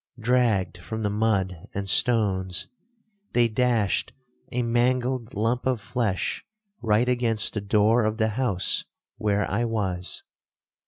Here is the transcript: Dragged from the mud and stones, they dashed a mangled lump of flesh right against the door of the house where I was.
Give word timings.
Dragged 0.19 0.79
from 0.79 1.03
the 1.03 1.11
mud 1.11 1.67
and 1.75 1.87
stones, 1.87 2.69
they 3.33 3.47
dashed 3.47 4.13
a 4.51 4.63
mangled 4.63 5.35
lump 5.35 5.67
of 5.67 5.79
flesh 5.79 6.43
right 6.81 7.07
against 7.07 7.53
the 7.53 7.61
door 7.61 8.03
of 8.05 8.17
the 8.17 8.29
house 8.29 8.83
where 9.17 9.47
I 9.47 9.63
was. 9.65 10.23